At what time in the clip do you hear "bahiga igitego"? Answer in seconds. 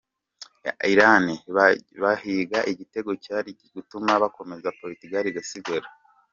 2.03-3.11